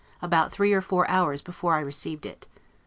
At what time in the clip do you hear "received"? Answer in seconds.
1.79-2.25